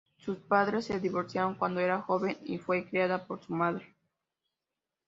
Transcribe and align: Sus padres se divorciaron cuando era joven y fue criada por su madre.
Sus 0.17 0.39
padres 0.39 0.85
se 0.85 0.99
divorciaron 0.99 1.53
cuando 1.53 1.79
era 1.79 2.01
joven 2.01 2.35
y 2.43 2.57
fue 2.57 2.89
criada 2.89 3.27
por 3.27 3.39
su 3.45 3.53
madre. 3.53 3.95